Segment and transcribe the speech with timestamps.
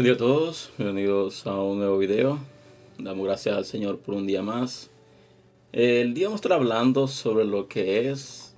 [0.00, 2.38] Buen día a todos, bienvenidos a un nuevo video.
[2.96, 4.88] Damos gracias al Señor por un día más.
[5.72, 8.54] El día vamos a estar hablando sobre lo que es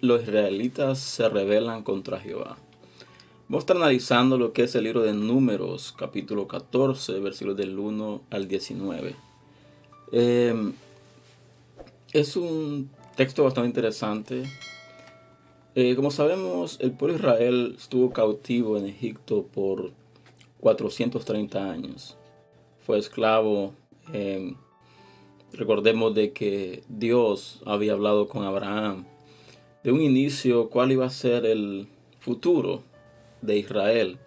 [0.00, 2.56] los israelitas se rebelan contra Jehová.
[3.46, 7.78] Vamos a estar analizando lo que es el libro de Números, capítulo 14, versículos del
[7.78, 9.16] 1 al 19.
[10.12, 10.72] Em,
[12.14, 14.44] es un texto bastante interesante.
[15.74, 19.92] Eh, como sabemos, el pueblo de Israel estuvo cautivo en Egipto por
[20.66, 22.16] 430 años.
[22.84, 23.72] Fue esclavo.
[24.12, 24.56] Em,
[25.52, 29.04] recordemos de que Dios había hablado con Abraham
[29.84, 31.86] de un inicio cuál iba a ser el
[32.18, 32.82] futuro
[33.42, 34.18] de Israel.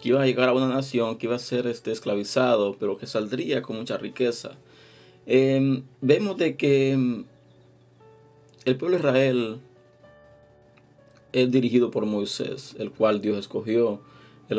[0.00, 3.08] Que iba a llegar a una nación que iba a ser este, esclavizado, pero que
[3.08, 4.52] saldría con mucha riqueza.
[5.26, 7.24] Em, vemos de que em,
[8.64, 9.60] el pueblo de Israel
[11.32, 14.00] es dirigido por Moisés, el cual Dios escogió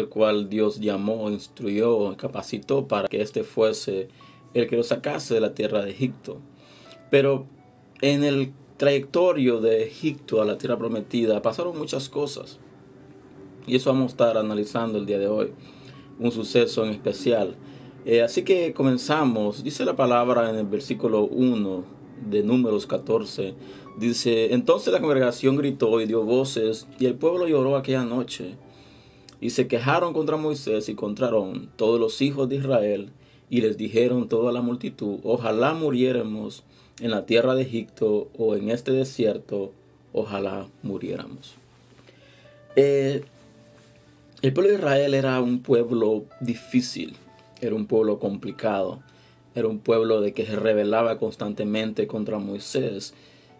[0.02, 4.09] el cual Dios llamó, instruyó, capacitó para que éste fuese
[4.53, 6.39] el que lo sacase de la tierra de Egipto.
[7.09, 7.45] Pero
[8.02, 12.59] en el trayectorio de Egipto a la tierra prometida pasaron muchas cosas.
[13.66, 15.52] Y eso vamos a estar analizando el día de hoy.
[16.19, 17.55] Un suceso en especial.
[18.05, 19.63] Eh, así que comenzamos.
[19.63, 21.83] Dice la palabra en el versículo 1
[22.30, 23.53] de Números 14.
[23.97, 28.55] Dice, entonces la congregación gritó y dio voces y el pueblo lloró aquella noche.
[29.44, 33.09] Y se quejaron contra Moisés y contra Aarón todos los hijos de Israel,
[33.50, 36.63] y les dijeron toda la multitud, ojalá muriéramos
[37.02, 39.73] en la tierra de Egipto o en este desierto,
[40.13, 41.55] ojalá muriéramos.
[42.77, 43.25] Eh,
[44.41, 47.17] el pueblo de Israel era un pueblo difícil,
[47.59, 49.03] era un pueblo complicado,
[49.55, 53.13] era un pueblo de que se rebelaba constantemente contra Moisés,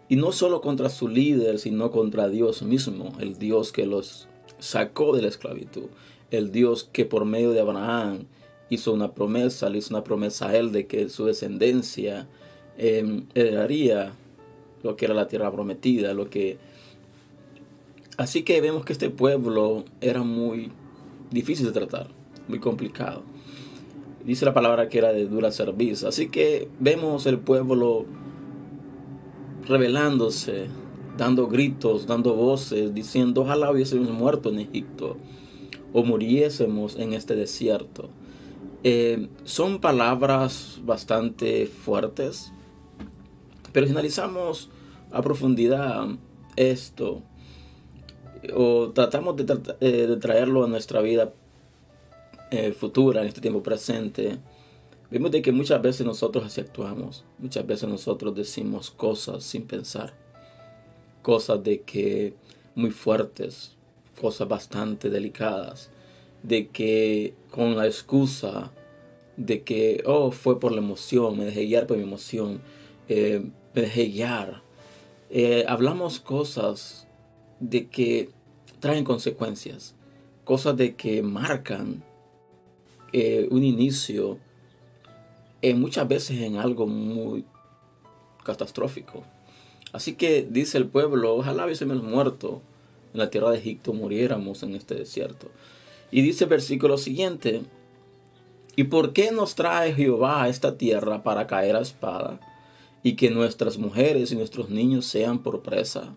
[0.08, 4.28] y no solo contra su líder, sino contra Dios mismo, el Dios que los
[4.64, 5.84] sacó de la esclavitud.
[6.30, 8.24] El Dios que por medio de Abraham
[8.70, 12.26] hizo una promesa, le hizo una promesa a él de que su descendencia
[12.78, 14.14] eh, heredaría
[14.82, 16.58] lo que era la tierra prometida, lo que...
[18.16, 20.70] Así que vemos que este pueblo era muy
[21.30, 22.08] difícil de tratar,
[22.48, 23.22] muy complicado.
[24.24, 26.08] Dice la palabra que era de dura servicio.
[26.08, 28.06] Así que vemos el pueblo
[29.66, 30.68] rebelándose,
[31.16, 35.16] dando gritos, dando voces, diciendo, ojalá hubiésemos muerto en Egipto
[35.92, 38.10] o muriésemos en este desierto.
[38.82, 42.52] Eh, son palabras bastante fuertes,
[43.72, 44.70] pero si analizamos
[45.10, 46.08] a profundidad
[46.56, 47.22] esto,
[48.54, 51.32] o tratamos de, eh, traerlo a nuestra vida
[52.50, 54.38] eh, futura, en este tiempo presente,
[55.10, 60.23] vemos de que muchas veces nosotros así actuamos, muchas veces nosotros decimos cosas sin pensar
[61.24, 62.34] cosas de que
[62.74, 63.72] muy fuertes,
[64.20, 65.90] cosas bastante delicadas,
[66.42, 68.70] de que con la excusa
[69.36, 72.60] de que, oh, fue por la emoción, me dejé guiar por mi emoción,
[73.08, 73.42] eh,
[73.74, 74.62] me dejé guiar.
[75.30, 77.08] Eh, hablamos cosas
[77.58, 78.30] de que
[78.78, 79.94] traen consecuencias,
[80.44, 82.04] cosas de que marcan
[83.12, 84.38] eh, un inicio,
[85.76, 87.46] muchas veces en algo muy
[88.44, 89.24] catastrófico.
[89.94, 92.62] Así que dice el pueblo, ojalá hubiésemos muerto
[93.12, 95.52] en la tierra de Egipto, muriéramos en este desierto.
[96.10, 97.62] Y dice el versículo siguiente,
[98.74, 102.40] ¿y por qué nos trae Jehová a esta tierra para caer a espada
[103.04, 106.16] y que nuestras mujeres y nuestros niños sean por presa?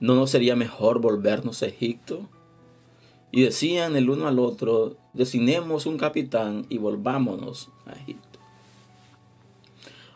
[0.00, 2.30] ¿No nos sería mejor volvernos a Egipto?
[3.30, 8.29] Y decían el uno al otro, designemos un capitán y volvámonos a Egipto.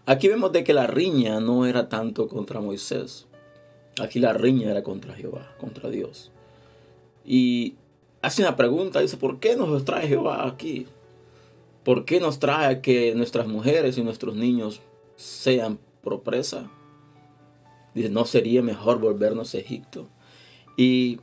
[0.07, 3.27] Aquí vemos de que la riña no era tanto contra Moisés.
[3.99, 6.31] Aquí la riña era contra Jehová, contra Dios.
[7.25, 7.77] Y
[8.21, 10.87] hace una pregunta, dice, ¿por qué nos trae Jehová aquí?
[11.85, 14.83] ¿Por qué nos trae que nuestras mujeres y nuestros niños
[15.17, 15.79] sean
[16.23, 16.71] presa?
[17.95, 20.09] Dice, ¿no sería mejor volvernos a Egipto?
[20.77, 21.21] Y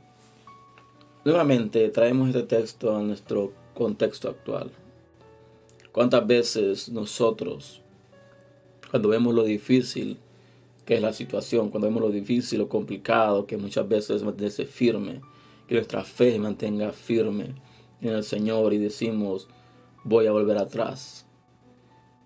[1.24, 4.72] nuevamente traemos este texto a nuestro contexto actual.
[5.92, 7.81] ¿Cuántas veces nosotros
[8.92, 10.18] cuando vemos lo difícil
[10.84, 15.22] que es la situación, cuando vemos lo difícil, lo complicado, que muchas veces mantenerse firme,
[15.66, 17.54] que nuestra fe mantenga firme
[18.02, 19.48] en el Señor y decimos,
[20.04, 21.24] voy a volver atrás.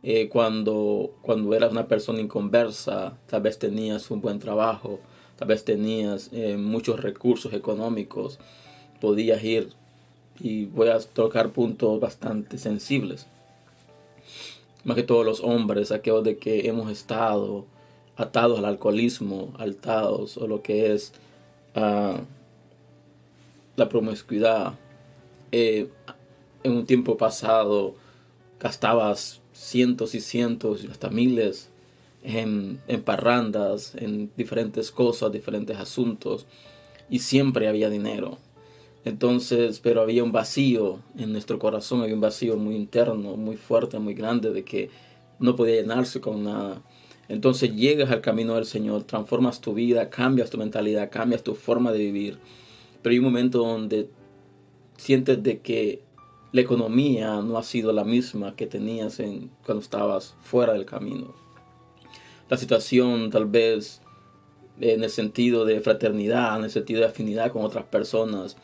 [0.02, 4.98] Eh, cuando, cuando eras una persona inconversa, tal vez tenías un buen trabajo,
[5.36, 8.40] tal vez tenías eh, muchos recursos económicos,
[9.00, 9.72] podías ir
[10.40, 13.28] y voy a tocar puntos bastante sensibles
[14.86, 17.66] más que todos los hombres, aquellos de que hemos estado
[18.16, 21.12] atados al alcoholismo, atados o lo que es
[21.74, 22.20] ah,
[23.74, 24.74] la promiscuidad.
[25.50, 25.88] Eh,
[26.62, 27.96] en un tiempo pasado
[28.60, 31.68] gastabas cientos y cientos, hasta miles
[32.22, 36.46] en parrandas, en diferentes cosas, diferentes asuntos,
[37.10, 38.38] y siempre había dinero.
[39.06, 44.00] Entonces, pero había un vacío en nuestro corazón, había un vacío muy interno, muy fuerte,
[44.00, 44.90] muy grande, de que
[45.38, 46.82] no podía llenarse con nada.
[47.28, 51.92] Entonces llegas al camino del Señor, transformas tu vida, cambias tu mentalidad, cambias tu forma
[51.92, 52.38] de vivir.
[53.00, 54.10] Pero hay un momento donde
[54.96, 56.02] sientes de que
[56.50, 61.32] la economía no ha sido la misma que tenías en, cuando estabas fuera del camino.
[62.50, 64.02] La situación tal vez
[64.80, 68.56] en el sentido de fraternidad, en el sentido de afinidad con otras personas,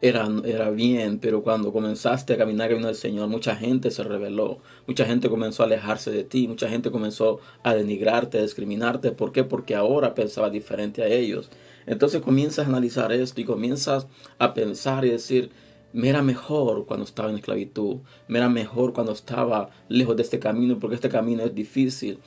[0.00, 4.58] era, era bien, pero cuando comenzaste a caminar camino del Señor, mucha gente se rebeló,
[4.86, 9.12] mucha gente comenzó a alejarse de ti, mucha gente comenzó a denigrarte, a discriminarte.
[9.12, 9.44] ¿Por qué?
[9.44, 11.50] Porque ahora pensaba diferente a ellos.
[11.86, 14.06] Entonces comienzas a analizar esto y comienzas
[14.38, 15.50] a pensar y decir,
[15.92, 20.38] me era mejor cuando estaba en esclavitud, me era mejor cuando estaba lejos de este
[20.38, 22.18] camino, porque este camino es difícil.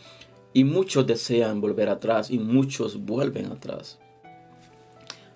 [0.54, 4.00] Y muchos desean volver atrás y muchos vuelven atrás.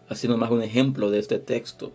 [0.07, 1.91] Así nomás un ejemplo de este texto.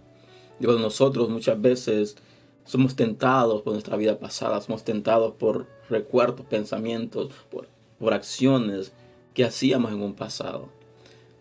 [0.58, 2.16] Digo, nosotros muchas veces
[2.64, 7.68] somos tentados por nuestra vida pasada, somos tentados por recuerdos, pensamientos, por,
[7.98, 8.92] por acciones
[9.34, 10.68] que hacíamos en un pasado.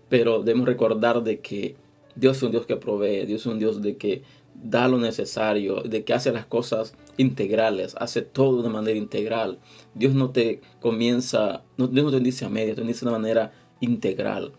[0.10, 1.76] Pero debemos recordar de que
[2.16, 4.24] Dios es un Dios que provee, Dios es un Dios de que
[4.54, 9.60] da lo necesario, de que hace las cosas integrales, hace todo de manera integral.
[9.94, 13.20] Dios no te comienza, no, Dios no te dice a media, te dice de una
[13.20, 13.52] manera
[13.82, 14.54] integral.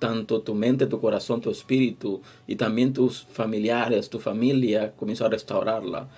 [0.00, 5.28] Tanto tu mente, tu corazón, tu espíritu y también tus familiares, tu familia, comienza a
[5.28, 6.08] restaurarla.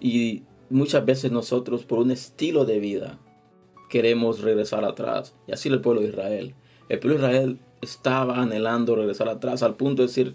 [0.00, 3.18] Y muchas veces nosotros, por un estilo de vida,
[3.88, 5.34] queremos regresar atrás.
[5.46, 6.54] Y así el pueblo de Israel.
[6.88, 10.34] El pueblo de Israel estaba anhelando regresar atrás al punto de decir,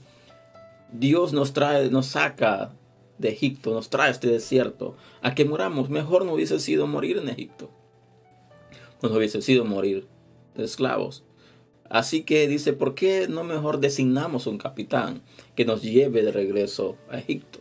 [0.92, 2.74] Dios nos trae, nos saca
[3.18, 5.90] de Egipto, nos trae este desierto, a que moramos.
[5.90, 7.70] Mejor no hubiese sido morir en Egipto.
[9.02, 10.08] No hubiese sido morir
[10.56, 11.24] de esclavos.
[11.90, 15.22] Así que dice, ¿por qué no mejor designamos un capitán
[15.56, 17.60] que nos lleve de regreso a Egipto?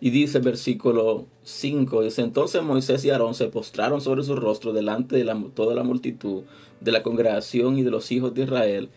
[0.00, 4.72] Y dice el versículo 5, dice, entonces Moisés y Aarón se postraron sobre su rostro
[4.72, 6.44] delante de toda la multitud
[6.80, 8.88] de la congregación y de los hijos de Israel.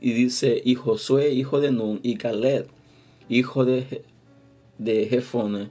[0.00, 2.68] Y dice, y Josué, hijo de Nun, y Caleb,
[3.28, 4.04] hijo de,
[4.78, 5.70] de Jefone,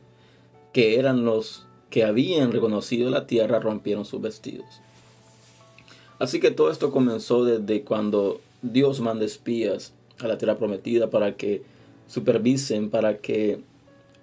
[0.73, 4.81] que eran los que habían reconocido la tierra, rompieron sus vestidos.
[6.23, 11.35] Así que todo esto comenzó desde cuando Dios manda espías a la tierra prometida para
[11.35, 11.63] que
[12.07, 13.59] supervisen, para que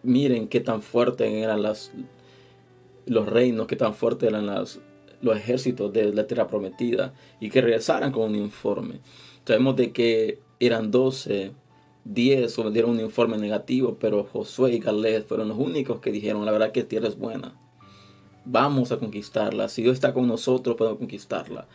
[0.03, 6.27] miren qué tan fuertes eran los reinos, qué tan fuertes eran los ejércitos de la
[6.27, 9.01] tierra prometida y que regresaran con un informe.
[9.45, 11.53] Sabemos de que eran doce
[12.07, 16.53] 10 dieron un informe negativo, pero Josué y Caleb fueron los únicos que dijeron, la
[16.53, 17.61] verdad que tierra es buena.
[18.47, 19.69] Vamos a conquistarla.
[19.69, 21.69] Si Dios está con nosotros, podemos conquistarla.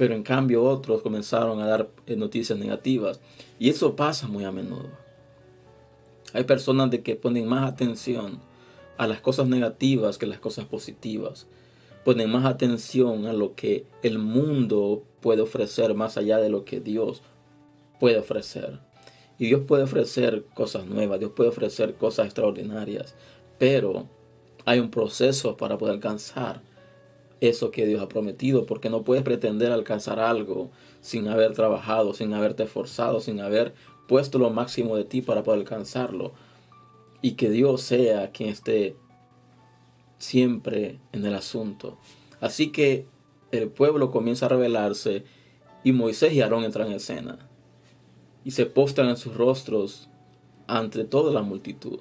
[0.00, 3.20] Pero en cambio otros comenzaron a dar eh, noticias negativas.
[3.58, 4.88] Y eso pasa muy a menudo.
[6.32, 8.40] Hay personas de que ponen más atención
[8.96, 11.48] a las cosas negativas que las cosas positivas.
[12.02, 16.80] Ponen más atención a lo que el mundo puede ofrecer más allá de lo que
[16.80, 17.20] Dios
[17.98, 18.80] puede ofrecer.
[19.38, 23.14] Y Dios puede ofrecer cosas nuevas, Dios puede ofrecer cosas extraordinarias,
[23.58, 24.06] pero
[24.64, 26.62] hay un proceso para poder alcanzar
[27.40, 30.70] eso que Dios ha prometido, porque no puedes pretender alcanzar algo
[31.00, 33.74] sin haber trabajado, sin haberte esforzado, sin haber
[34.06, 36.32] puesto lo máximo de ti para poder alcanzarlo.
[37.22, 38.96] Y que Dios sea quien esté
[40.18, 41.98] siempre en el asunto.
[42.40, 43.06] Así que
[43.52, 45.24] el pueblo comienza a rebelarse
[45.82, 47.38] y Moisés y Aarón entran en escena
[48.44, 50.08] y se postran en sus rostros
[50.66, 52.00] ante toda la multitud.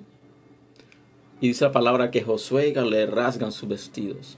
[1.41, 4.37] Y dice la palabra que Josué le rasgan sus vestidos.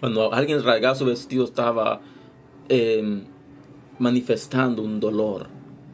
[0.00, 2.00] Cuando alguien rasgaba su vestido estaba
[2.68, 3.24] em,
[3.98, 5.48] manifestando un dolor,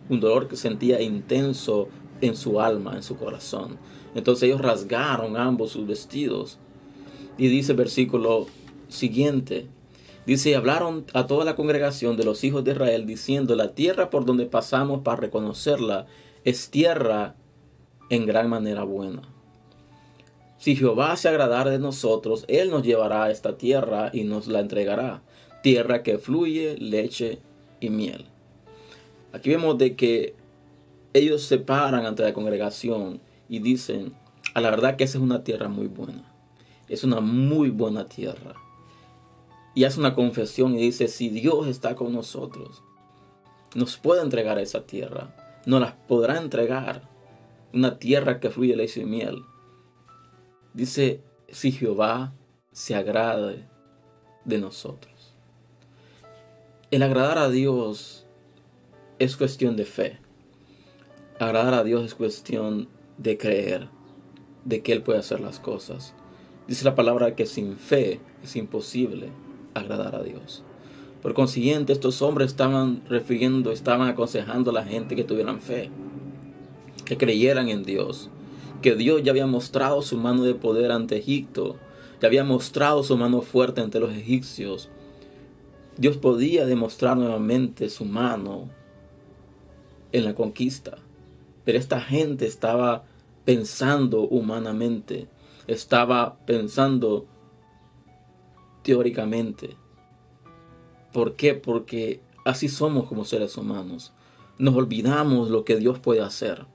[0.08, 1.88] un dolor que sentía intenso
[2.20, 3.78] en su alma, en su corazón.
[4.14, 6.58] Entonces ellos rasgaron ambos sus vestidos.
[7.38, 8.46] Y dice el versículo
[8.88, 9.68] siguiente,
[10.26, 14.24] Dice, hablaron a toda la congregación de los hijos de Israel diciendo, la tierra por
[14.24, 16.06] donde pasamos para reconocerla
[16.44, 17.34] es tierra
[18.08, 19.33] en gran manera buena.
[20.64, 24.60] Si Jehová se agradara de nosotros, Él nos llevará a esta tierra y nos la
[24.60, 25.20] entregará.
[25.62, 27.38] Tierra que fluye leche
[27.80, 28.24] y miel.
[29.34, 30.34] Aquí vemos de que
[31.12, 34.14] ellos se paran ante la congregación y dicen,
[34.54, 36.32] a la verdad que esa es una tierra muy buena.
[36.88, 38.54] Es una muy buena tierra
[39.74, 42.82] y hace una confesión y dice, si Dios está con nosotros,
[43.74, 47.06] nos puede entregar esa tierra, nos la podrá entregar,
[47.74, 49.44] una tierra que fluye leche y miel.
[50.74, 52.34] Dice, si Jehová
[52.72, 53.68] se agrade
[54.44, 55.32] de nosotros.
[56.90, 58.26] El agradar a Dios
[59.20, 60.18] es cuestión de fe.
[61.38, 62.88] Agradar a Dios es cuestión
[63.18, 63.88] de creer
[64.64, 66.12] de que Él puede hacer las cosas.
[66.66, 69.28] Dice la palabra que sin fe es imposible
[69.74, 70.64] agradar a Dios.
[71.22, 75.90] Por consiguiente, estos hombres estaban refiriendo, estaban aconsejando a la gente que tuvieran fe,
[77.04, 78.30] que creyeran en Dios,
[78.84, 81.76] que Dios ya había mostrado su mano de poder ante Egipto,
[82.20, 84.90] ya había mostrado su mano fuerte ante los egipcios.
[85.96, 88.68] Dios podía demostrar nuevamente su mano
[90.12, 90.98] en la conquista,
[91.64, 93.04] pero esta gente estaba
[93.46, 95.28] pensando humanamente,
[95.66, 97.24] estaba pensando
[98.82, 99.78] teóricamente.
[101.10, 101.54] ¿Por qué?
[101.54, 104.12] Porque así somos como seres humanos.
[104.58, 106.66] Nos olvidamos lo que Dios puede hacer.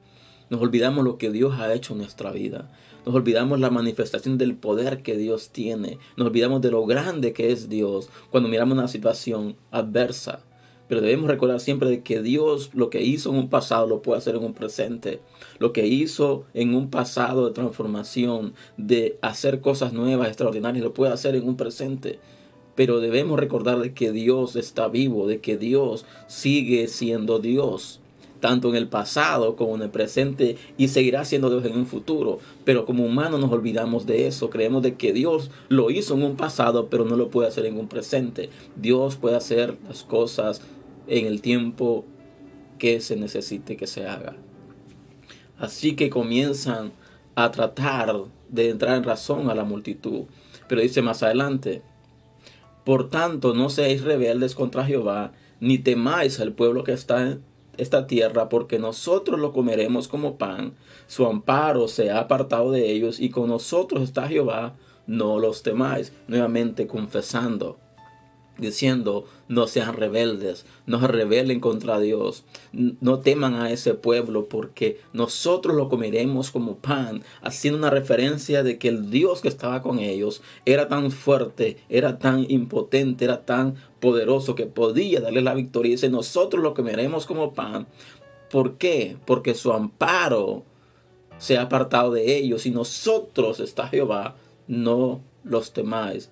[0.49, 2.71] Nos olvidamos lo que Dios ha hecho en nuestra vida.
[3.05, 5.99] Nos olvidamos la manifestación del poder que Dios tiene.
[6.17, 10.43] Nos olvidamos de lo grande que es Dios cuando miramos una situación adversa.
[10.87, 14.17] Pero debemos recordar siempre de que Dios lo que hizo en un pasado lo puede
[14.17, 15.19] hacer en un presente.
[15.59, 21.13] Lo que hizo en un pasado de transformación, de hacer cosas nuevas, extraordinarias, lo puede
[21.13, 22.19] hacer en un presente.
[22.73, 28.01] Pero debemos recordar de que Dios está vivo, de que Dios sigue siendo Dios
[28.39, 32.39] tanto en el pasado como en el presente y seguirá siendo Dios en un futuro.
[32.63, 36.35] Pero como humanos nos olvidamos de eso, creemos de que Dios lo hizo en un
[36.35, 38.49] pasado, pero no lo puede hacer en un presente.
[38.75, 40.61] Dios puede hacer las cosas
[41.07, 42.05] en el tiempo
[42.77, 44.35] que se necesite que se haga.
[45.57, 46.93] Así que comienzan
[47.35, 48.15] a tratar
[48.47, 50.23] de entrar en razón a la multitud.
[50.67, 51.81] Pero dice más adelante,
[52.85, 57.37] por tanto no seáis rebeldes contra Jehová, ni temáis al pueblo que está
[57.81, 60.75] esta tierra, porque nosotros lo comeremos como pan.
[61.07, 64.75] Su amparo se ha apartado de ellos, y con nosotros está Jehová,
[65.07, 66.13] no los temáis.
[66.27, 67.77] Nuevamente confesando
[68.59, 74.99] diciendo, no sean rebeldes, no se rebelen contra Dios, no teman a ese pueblo porque
[75.13, 79.99] nosotros lo comeremos como pan, haciendo una referencia de que el Dios que estaba con
[79.99, 85.89] ellos era tan fuerte, era tan impotente, era tan poderoso que podía darle la victoria.
[85.89, 87.87] Y dice, nosotros lo comeremos como pan.
[88.49, 89.17] ¿Por qué?
[89.25, 90.63] Porque su amparo
[91.37, 94.35] se ha apartado de ellos y nosotros está Jehová,
[94.67, 96.29] no los temáis.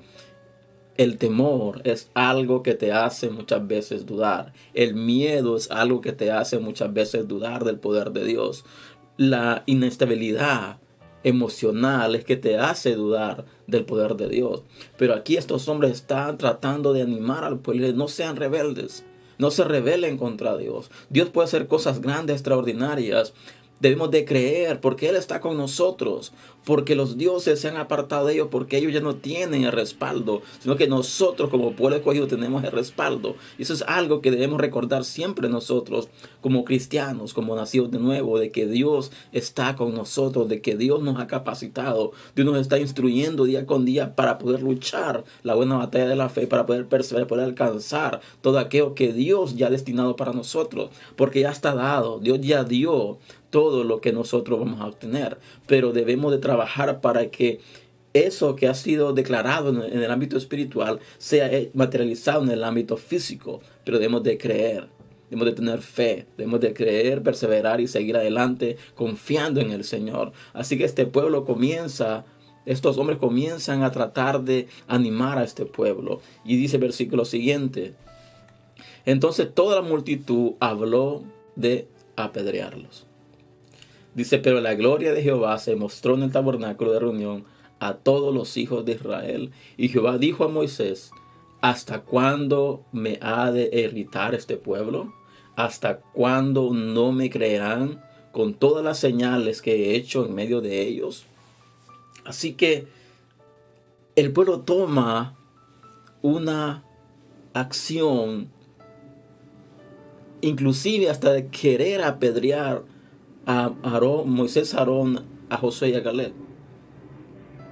[0.98, 4.54] El temor es algo que te hace muchas veces dudar.
[4.74, 8.66] El miedo es algo que te hace muchas veces dudar del poder de Dios.
[9.16, 10.80] La inestabilidad
[11.24, 14.64] emocional es que te hace dudar del poder de Dios.
[14.98, 17.92] Pero aquí estos hombres están tratando de animar al pueblo.
[17.94, 19.06] No sean rebeldes.
[19.38, 20.90] No se rebelen contra Dios.
[21.12, 23.34] Dios puede hacer cosas grandes, extraordinarias,
[23.80, 26.34] Debemos de creer porque Él está con nosotros,
[26.68, 30.42] porque los dioses se han apartado de ellos, porque ellos ya no tienen el respaldo,
[30.60, 33.38] sino que nosotros como pueblo escogido tenemos el respaldo.
[33.58, 36.10] Y eso es algo que debemos recordar siempre nosotros
[36.42, 41.02] como cristianos, como nacidos de nuevo, de que Dios está con nosotros, de que Dios
[41.02, 45.78] nos ha capacitado, Dios nos está instruyendo día con día para poder luchar la buena
[45.78, 49.70] batalla de la fe, para poder perseverar, poder alcanzar todo aquello que Dios ya ha
[49.70, 53.20] destinado para nosotros, porque ya está dado, Dios ya dio
[53.50, 57.60] todo lo que nosotros vamos a obtener, pero debemos de trabajar para que
[58.14, 62.98] eso que ha sido declarado en el ámbito espiritual sea eh, materializado en el ámbito
[62.98, 64.88] físico, pero debemos de creer,
[65.30, 70.32] debemos de tener fe, debemos de creer, perseverar y seguir adelante confiando en el Señor.
[70.54, 72.26] Así que este pueblo comienza
[72.68, 76.20] estos hombres comienzan a tratar de animar a este pueblo.
[76.44, 77.96] Y dice el versículo siguiente.
[79.06, 81.24] Entonces toda la multitud habló
[81.56, 81.88] de
[82.18, 83.07] apedrearlos.
[84.16, 87.46] Dice, pero la gloria de Jehová se mostró en el tabernáculo de reunión
[87.80, 89.52] a todos los hijos de Israel.
[89.78, 91.12] Y Jehová dijo a Moisés,
[91.62, 95.14] ¿hasta cuándo me ha de irritar este pueblo?
[95.56, 100.82] ¿Hasta cuándo no me creerán con todas las señales que he hecho en medio de
[100.82, 101.26] ellos?
[102.26, 102.88] Así que
[104.16, 105.38] el pueblo toma
[106.22, 106.84] una
[107.54, 108.50] acción,
[110.42, 112.84] inclusive hasta de querer apedrear
[113.48, 113.72] a
[114.26, 116.34] Moisés, Aarón, a José y a Caleb.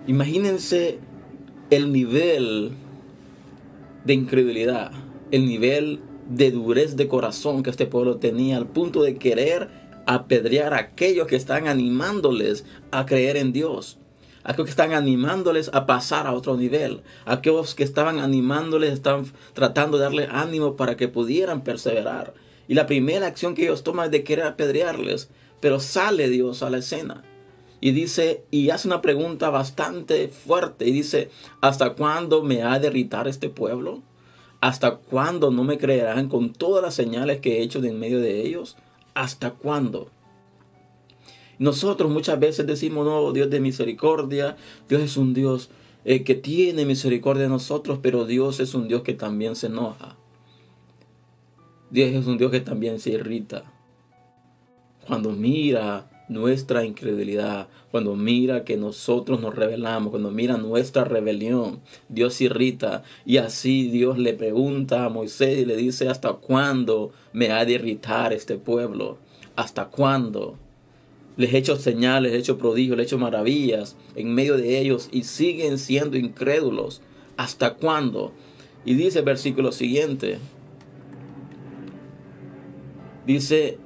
[0.07, 0.99] Imagínense
[1.69, 2.71] el nivel
[4.05, 4.91] de incredulidad,
[5.31, 9.69] el nivel de durez de corazón que este pueblo tenía al punto de querer
[10.05, 13.97] apedrear a aquellos que están animándoles a creer en Dios.
[14.43, 17.01] Aquellos que están animándoles a pasar a otro nivel.
[17.25, 22.33] Aquellos que estaban animándoles, están tratando de darle ánimo para que pudieran perseverar.
[22.67, 25.29] Y la primera acción que ellos toman es de querer apedrearles.
[25.65, 27.23] Pero sale Dios a la escena.
[27.81, 30.87] Y dice, y hace una pregunta bastante fuerte.
[30.87, 34.03] Y dice, ¿hasta cuándo me ha de irritar este pueblo?
[34.61, 38.19] ¿Hasta cuándo no me creerán con todas las señales que he hecho de en medio
[38.19, 38.77] de ellos?
[39.15, 40.11] ¿Hasta cuándo?
[41.57, 44.57] Nosotros muchas veces decimos, no, Dios de misericordia,
[44.87, 45.71] Dios es un Dios
[46.03, 50.15] eh, que tiene misericordia de nosotros, pero Dios es un Dios que también se enoja.
[51.89, 53.71] Dios es un Dios que también se irrita.
[55.07, 62.41] Cuando mira nuestra incredulidad, cuando mira que nosotros nos rebelamos, cuando mira nuestra rebelión, Dios
[62.41, 63.03] irrita.
[63.25, 67.73] Y así Dios le pregunta a Moisés y le dice, ¿hasta cuándo me ha de
[67.73, 69.17] irritar este pueblo?
[69.55, 70.57] ¿Hasta cuándo?
[71.37, 74.79] Les he hecho señales, les he hecho prodigios, les he hecho maravillas en medio de
[74.79, 77.01] ellos y siguen siendo incrédulos.
[77.37, 78.31] ¿Hasta cuándo?
[78.85, 80.37] Y dice el versículo siguiente.
[83.25, 83.79] Dice,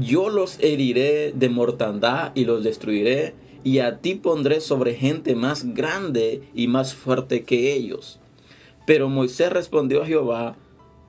[0.00, 5.74] yo los heriré de mortandad y los destruiré, y a ti pondré sobre gente más
[5.74, 8.20] grande y más fuerte que ellos.
[8.86, 10.56] Pero Moisés respondió a Jehová,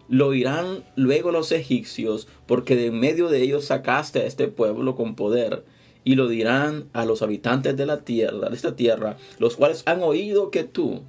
[0.07, 4.95] lo oirán luego los egipcios, porque de en medio de ellos sacaste a este pueblo
[4.95, 5.65] con poder,
[6.03, 10.03] y lo dirán a los habitantes de la tierra, de esta tierra, los cuales han
[10.03, 11.01] oído que tú,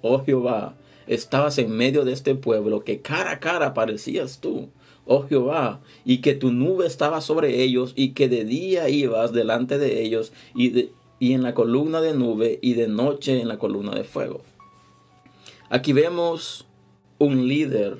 [0.00, 0.76] oh Jehová,
[1.08, 4.70] estabas en medio de este pueblo, que cara a cara parecías tú
[5.06, 9.78] oh Jehová, y que tu nube estaba sobre ellos, y que de día ibas delante
[9.78, 13.94] de ellos, y, y en la columna de nube, y de noche en la columna
[13.94, 14.42] de fuego.
[15.70, 16.66] Aquí vemos
[17.18, 17.98] un líder,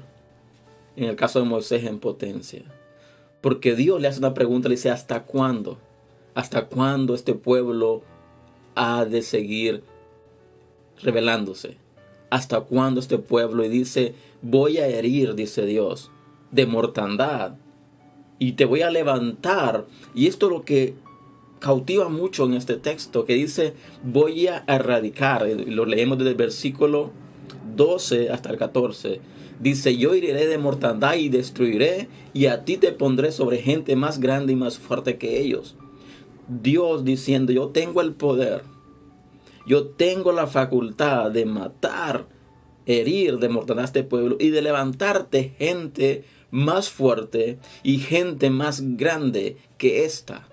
[0.96, 2.62] en el caso de Moisés, en potencia.
[3.40, 5.78] Porque Dios le hace una pregunta, le dice, ¿hasta cuándo?
[6.34, 8.02] ¿Hasta cuándo este pueblo
[8.74, 9.82] ha de seguir
[11.02, 11.76] revelándose?
[12.30, 13.64] ¿Hasta cuándo este pueblo?
[13.64, 16.10] Y dice, voy a herir, dice Dios,
[16.56, 17.54] de mortandad.
[18.38, 19.86] Y te voy a levantar.
[20.14, 20.94] Y esto es lo que
[21.60, 25.46] cautiva mucho en este texto, que dice, voy a erradicar.
[25.66, 27.12] Lo leemos desde el versículo
[27.76, 29.20] 12 hasta el 14.
[29.60, 34.20] Dice, yo iré de mortandad y destruiré, y a ti te pondré sobre gente más
[34.20, 35.76] grande y más fuerte que ellos.
[36.48, 38.62] Dios diciendo, yo tengo el poder,
[39.66, 42.26] yo tengo la facultad de matar,
[42.84, 49.56] herir de mortandad este pueblo y de levantarte gente más fuerte y gente más grande
[49.78, 50.48] que esta.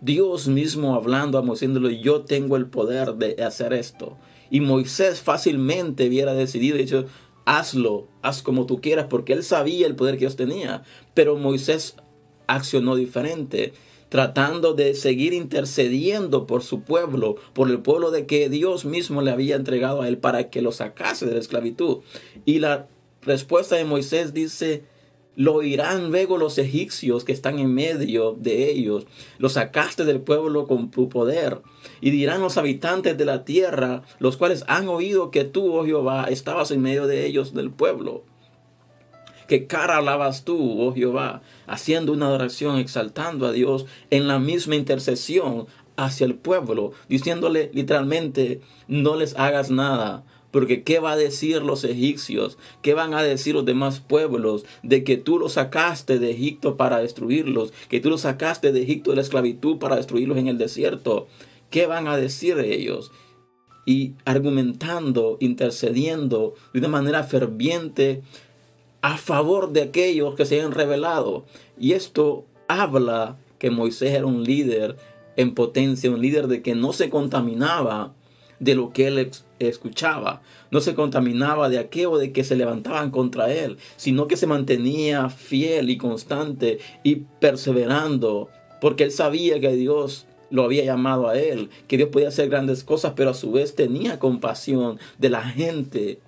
[0.00, 1.70] Dios mismo hablando a Moisés,
[2.02, 4.16] yo tengo el poder de hacer esto.
[4.50, 7.06] Y Moisés fácilmente hubiera decidido, dicho,
[7.44, 10.82] hazlo, haz como tú quieras, porque él sabía el poder que Dios tenía.
[11.14, 11.96] Pero Moisés
[12.46, 13.74] accionó diferente,
[14.08, 19.30] tratando de seguir intercediendo por su pueblo, por el pueblo de que Dios mismo le
[19.30, 21.98] había entregado a él para que lo sacase de la esclavitud.
[22.44, 22.88] Y la
[23.22, 24.84] respuesta de Moisés dice,
[25.36, 29.06] lo oirán luego los egipcios que están en medio de ellos.
[29.38, 31.62] Los sacaste del pueblo con tu poder.
[32.00, 36.26] Y dirán los habitantes de la tierra, los cuales han oído que tú, oh Jehová,
[36.28, 38.24] estabas en medio de ellos del pueblo.
[39.48, 41.42] ¿Qué cara alabas tú, oh Jehová?
[41.66, 48.60] Haciendo una adoración, exaltando a Dios en la misma intercesión hacia el pueblo, diciéndole literalmente,
[48.88, 52.58] no les hagas nada, porque ¿qué va a decir los egipcios?
[52.82, 54.64] ¿Qué van a decir los demás pueblos?
[54.82, 59.10] De que tú los sacaste de Egipto para destruirlos, que tú los sacaste de Egipto
[59.10, 61.28] de la esclavitud para destruirlos en el desierto.
[61.70, 63.12] ¿Qué van a decir ellos?
[63.86, 68.22] Y argumentando, intercediendo de una manera ferviente
[69.02, 71.44] a favor de aquellos que se han revelado.
[71.78, 74.96] Y esto habla que Moisés era un líder
[75.36, 78.14] en potencia, un líder de que no se contaminaba
[78.60, 80.42] de lo que él escuchaba.
[80.70, 85.28] No se contaminaba de aquello de que se levantaban contra él, sino que se mantenía
[85.30, 88.48] fiel y constante y perseverando,
[88.80, 92.84] porque él sabía que Dios lo había llamado a él, que Dios podía hacer grandes
[92.84, 96.20] cosas, pero a su vez tenía compasión de la gente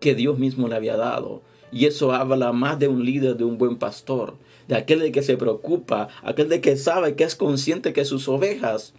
[0.00, 1.42] que Dios mismo le había dado.
[1.70, 4.34] Y eso habla más de un líder, de un buen pastor,
[4.68, 8.28] de aquel de que se preocupa, aquel de que sabe que es consciente que sus
[8.28, 8.94] ovejas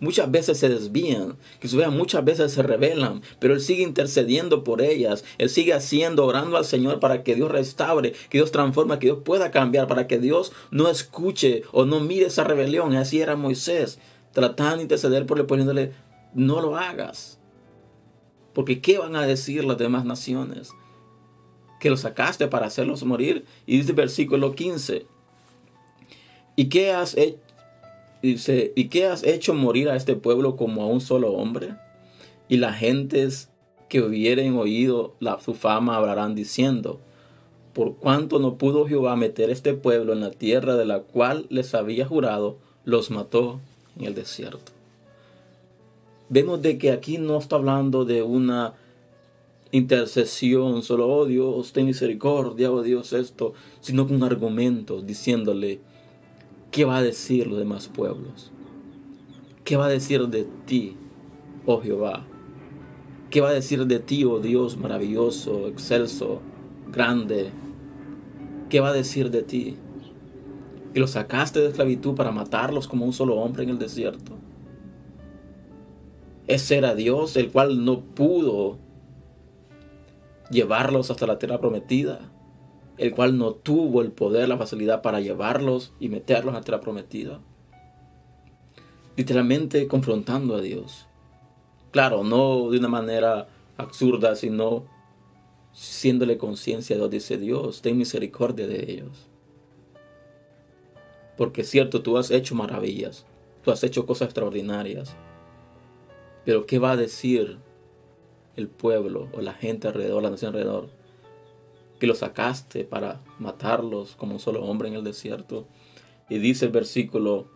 [0.00, 5.24] muchas veces se desvían, que muchas veces se rebelan, pero Él sigue intercediendo por ellas,
[5.38, 9.18] Él sigue haciendo, orando al Señor para que Dios restaure, que Dios transforme, que Dios
[9.24, 12.94] pueda cambiar, para que Dios no escuche o no mire esa rebelión.
[12.94, 13.98] Así era Moisés,
[14.32, 15.92] tratando de interceder por él, poniéndole,
[16.34, 17.38] no lo hagas.
[18.54, 20.70] Porque ¿qué van a decir las demás naciones?
[21.80, 23.44] Que lo sacaste para hacerlos morir.
[23.66, 25.06] Y dice el versículo 15.
[26.56, 27.38] ¿Y qué has hecho?
[28.22, 31.76] Dice, ¿y qué has hecho morir a este pueblo como a un solo hombre?
[32.48, 33.48] Y las gentes
[33.88, 37.00] que hubieren oído la, su fama hablarán diciendo,
[37.72, 41.74] por cuanto no pudo Jehová meter este pueblo en la tierra de la cual les
[41.74, 43.60] había jurado, los mató
[43.96, 44.72] en el desierto.
[46.28, 48.74] Vemos de que aquí no está hablando de una
[49.70, 55.80] intercesión, solo, oh Dios, ten misericordia, oh Dios, esto, sino con argumentos, diciéndole,
[56.70, 58.52] ¿qué va a decir los demás pueblos?
[59.64, 60.96] ¿Qué va a decir de ti,
[61.66, 62.24] oh Jehová?
[63.30, 66.40] ¿Qué va a decir de ti, oh Dios maravilloso, excelso,
[66.90, 67.50] grande?
[68.70, 69.76] ¿Qué va a decir de ti?
[70.94, 74.32] Que los sacaste de esclavitud para matarlos como un solo hombre en el desierto.
[76.46, 78.78] Ese era Dios, el cual no pudo
[80.50, 82.20] llevarlos hasta la tierra prometida,
[82.98, 86.80] el cual no tuvo el poder, la facilidad para llevarlos y meterlos a la tierra
[86.80, 87.40] prometida.
[89.16, 91.06] Literalmente confrontando a Dios.
[91.92, 94.84] Claro, no de una manera absurda, sino
[95.72, 97.10] siéndole conciencia de Dios.
[97.10, 99.28] Dice Dios, ten misericordia de ellos.
[101.36, 103.24] Porque es cierto, tú has hecho maravillas,
[103.62, 105.14] tú has hecho cosas extraordinarias.
[106.44, 107.58] Pero ¿qué va a decir
[108.56, 110.97] el pueblo o la gente alrededor, la nación alrededor?
[111.98, 115.66] Que los sacaste para matarlos como un solo hombre en el desierto.
[116.28, 117.48] Y dice el versículo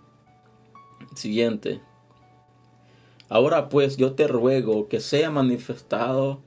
[1.14, 1.80] siguiente,
[3.32, 6.40] Ahora pues yo te ruego que sea manifestado,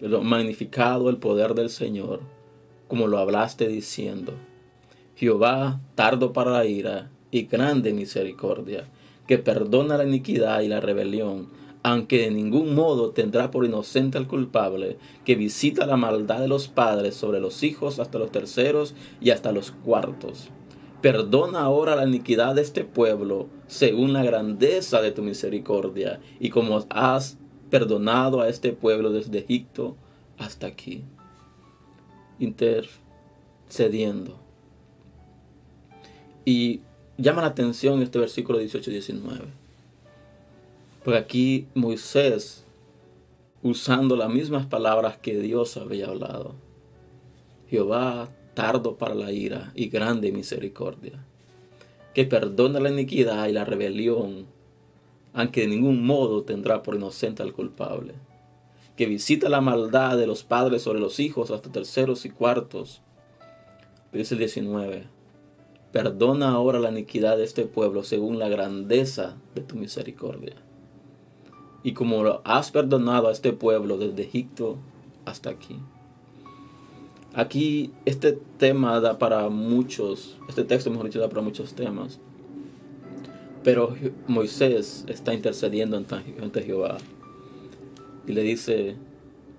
[0.00, 2.20] magnificado el poder del Señor,
[2.86, 4.34] como lo hablaste diciendo.
[5.16, 8.84] Jehová, tardo para la ira y grande misericordia,
[9.26, 11.48] que perdona la iniquidad y la rebelión,
[11.84, 16.66] aunque de ningún modo tendrá por inocente al culpable, que visita la maldad de los
[16.66, 20.50] padres sobre los hijos hasta los terceros y hasta los cuartos
[21.04, 26.82] Perdona ahora la iniquidad de este pueblo según la grandeza de tu misericordia y como
[26.88, 27.36] has
[27.68, 29.98] perdonado a este pueblo desde Egipto
[30.38, 31.04] hasta aquí.
[32.38, 34.40] Intercediendo.
[36.46, 36.80] Y
[37.18, 39.63] llama la atención este versículo 18 y 19.
[41.04, 42.64] Porque aquí Moisés,
[43.62, 46.54] usando las mismas palabras que Dios había hablado,
[47.68, 51.22] Jehová tardo para la ira y grande misericordia,
[52.14, 54.46] que perdona la iniquidad y la rebelión,
[55.34, 58.14] aunque de ningún modo tendrá por inocente al culpable,
[58.96, 63.02] que visita la maldad de los padres sobre los hijos hasta terceros y cuartos.
[64.10, 65.04] Dice el 19,
[65.92, 70.54] perdona ahora la iniquidad de este pueblo según la grandeza de tu misericordia.
[71.84, 74.78] Y como has perdonado a este pueblo desde Egipto
[75.24, 75.78] hasta aquí.
[77.34, 82.18] Aquí este tema da para muchos, este texto mejor dicho da para muchos temas.
[83.62, 83.94] Pero
[84.26, 86.98] Moisés está intercediendo ante Jehová
[88.26, 88.96] y le dice,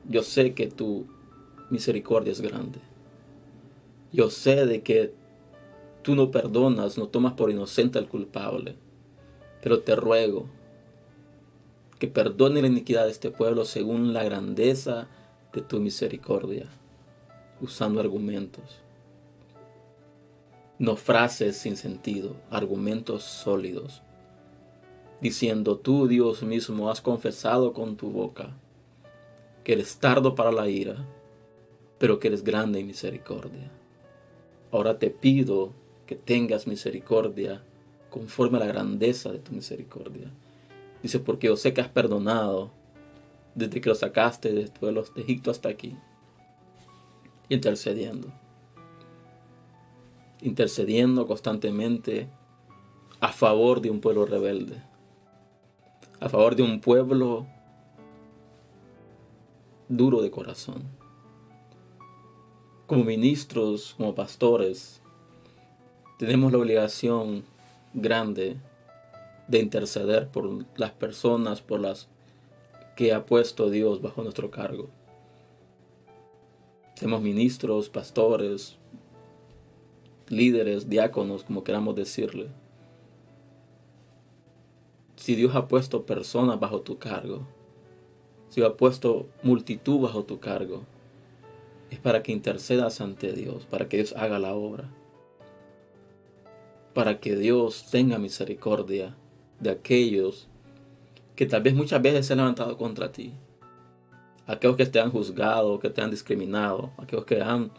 [0.10, 1.06] yo sé que tu
[1.70, 2.80] misericordia es grande.
[4.12, 5.14] Yo sé de que
[6.02, 8.76] tú no perdonas, no tomas por inocente al culpable.
[9.62, 10.48] Pero te ruego
[12.00, 15.08] que perdone la iniquidad de este pueblo según la grandeza
[15.54, 16.68] de tu misericordia
[17.62, 18.82] usando argumentos.
[20.78, 24.02] No frases sin sentido, argumentos sólidos.
[25.22, 28.54] Diciendo, tú Dios mismo has confesado con tu boca
[29.64, 30.96] que eres tardo para la ira,
[31.98, 33.72] pero que eres grande en misericordia.
[34.72, 35.72] Ahora te pido
[36.06, 37.64] que tengas misericordia
[38.12, 40.30] conforme a la grandeza de tu misericordia.
[41.06, 42.72] Dice, porque yo sé que has perdonado
[43.54, 45.96] desde que lo sacaste de de Egipto hasta aquí
[47.48, 48.30] intercediendo.
[50.42, 52.28] Intercediendo constantemente
[53.20, 54.82] a favor de un pueblo rebelde.
[56.20, 57.46] A favor de un pueblo
[59.88, 60.86] duro de corazón.
[62.88, 65.04] Como ministros, como pastores,
[66.18, 67.44] tenemos la obligación
[67.94, 68.58] grande
[69.48, 72.08] de interceder por las personas, por las
[72.96, 74.90] que ha puesto Dios bajo nuestro cargo.
[76.96, 78.78] Seamos ministros, pastores,
[80.30, 82.48] líderes, diáconos, como queramos decirle.
[85.18, 87.46] Si Dios ha puesto personas bajo tu cargo,
[88.50, 90.84] si ha puesto multitud bajo tu cargo,
[91.90, 94.90] es para que intercedas ante Dios, para que Dios haga la obra,
[96.94, 99.16] para que Dios tenga misericordia
[99.60, 100.48] de aquellos
[101.36, 103.34] que tal vez muchas veces se han levantado contra ti,
[104.48, 107.72] aquellos que te han juzgado, que te han discriminado, aquellos que han,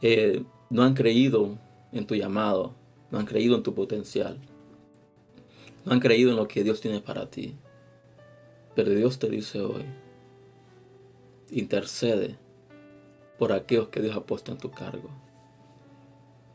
[0.00, 1.58] eh, no han creído
[1.92, 2.74] en tu llamado,
[3.10, 4.38] no han creído en tu potencial,
[5.84, 7.54] no han creído en lo que Dios tiene para ti.
[8.74, 9.84] Pero Dios te dice hoy,
[11.50, 12.36] intercede
[13.38, 15.10] por aquellos que Dios ha puesto en tu cargo.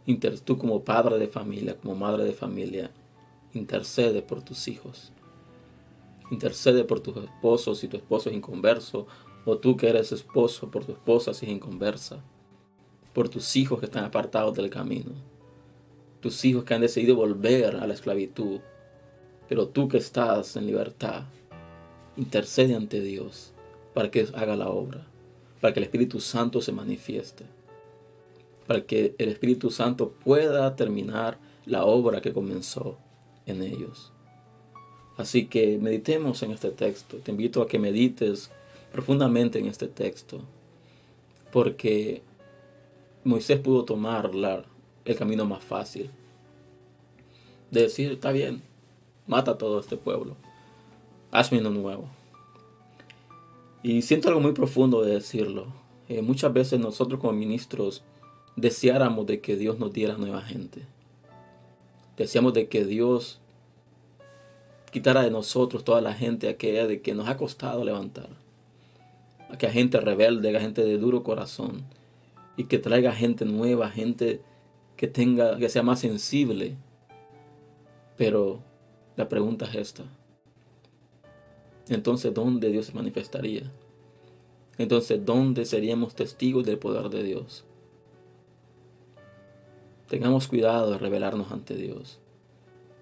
[0.06, 2.92] Inter tú como padre de familia, como madre de familia,
[3.54, 5.12] intercede por tus hijos.
[6.32, 9.08] Intercede por tus esposos si tu esposo es inconverso,
[9.46, 12.22] o tú que eres esposo por tu esposa si es inconversa,
[13.14, 15.12] por tus hijos que están apartados del camino,
[16.20, 18.60] tus hijos que han decidido volver a la esclavitud,
[19.48, 21.24] pero tú que estás en libertad,
[22.18, 23.54] intercede ante Dios
[23.94, 25.08] para que haga la obra,
[25.62, 27.46] para que el Espíritu Santo se manifieste,
[28.68, 32.98] para que el Espíritu Santo pueda terminar la obra que comenzó
[33.52, 34.12] en ellos.
[35.18, 37.18] Así que meditemos en este texto.
[37.18, 38.52] Te invito a que medites
[38.92, 40.42] profundamente en este texto,
[41.52, 42.22] porque
[43.24, 44.32] Moisés pudo tomar
[45.06, 46.10] el camino más fácil.
[47.70, 48.64] De decir, está bien,
[49.28, 50.36] mata a todo este pueblo,
[51.32, 52.10] hazme uno nuevo.
[53.84, 55.68] Y siento algo muy profundo de decirlo.
[56.08, 58.04] Eh, muchas veces nosotros como ministros
[58.56, 60.82] deseáramos de que Dios nos diera nueva gente.
[62.20, 63.40] Deseamos de que Dios
[64.92, 68.28] quitara de nosotros toda la gente aquella de que nos ha costado levantar.
[69.50, 71.86] Aquella gente rebelde, a gente de duro corazón.
[72.58, 74.42] Y que traiga gente nueva, gente
[74.98, 76.76] que tenga, que sea más sensible.
[78.18, 78.60] Pero
[79.16, 80.04] la pregunta es esta.
[81.88, 83.72] Entonces, ¿dónde Dios se manifestaría?
[84.78, 87.64] Entonces, ¿dónde seríamos testigos del poder de Dios?
[90.10, 92.20] Tengamos cuidado de revelarnos ante Dios.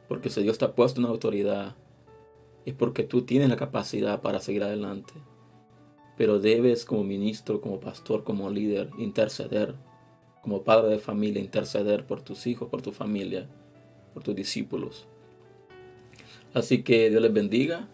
[0.10, 1.76] Porque si Dios te ha puesto una autoridad,
[2.66, 5.14] es porque tú tienes la capacidad para seguir adelante.
[6.18, 9.76] Pero debes como ministro, como pastor, como líder, interceder,
[10.42, 13.48] como padre de familia, interceder por tus hijos, por tu familia,
[14.14, 15.08] por tus discípulos.
[16.54, 17.88] Así que Dios les bendiga.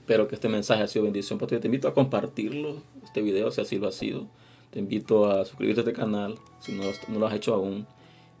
[0.00, 1.58] Espero que este mensaje haya sido bendición para ti.
[1.58, 4.26] Te invito a compartirlo, este video, si así lo ha sido.
[4.72, 7.86] Te invito a suscribirte a este canal, si no, no lo has hecho aún.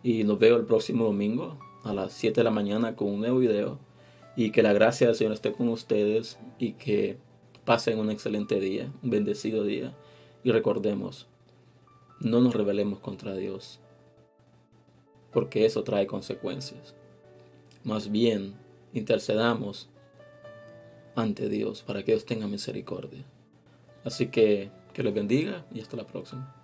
[0.02, 3.38] Y nos veo el próximo domingo a las 7 de la mañana con un nuevo
[3.38, 3.78] video.
[4.36, 7.18] Y que la gracia del Señor esté con ustedes y que
[7.64, 9.94] pasen un excelente día, un bendecido día.
[10.42, 11.26] Y recordemos,
[12.20, 13.80] no nos rebelemos contra Dios,
[15.32, 16.94] porque eso trae consecuencias.
[17.84, 18.54] Más bien,
[18.94, 19.88] intercedamos
[21.14, 23.24] ante Dios para que Dios tenga misericordia.
[24.04, 26.59] Así que que les bendiga y hasta la próxima.